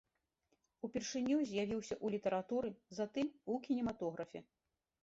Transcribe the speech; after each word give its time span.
Упершыню 0.87 1.37
з'явіўся 1.49 1.95
ў 2.05 2.17
літаратуры, 2.17 2.69
затым 3.03 3.27
у 3.45 3.61
кінематографе. 3.71 4.39